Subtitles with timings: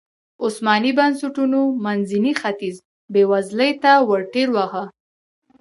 [0.43, 2.75] عثماني بنسټونو منځنی ختیځ
[3.13, 4.83] بېوزلۍ ته ورټېل واهه.